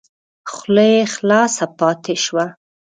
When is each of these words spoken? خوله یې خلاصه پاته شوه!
خوله 0.53 0.85
یې 0.93 1.01
خلاصه 1.15 1.65
پاته 1.77 2.13
شوه! 2.23 2.45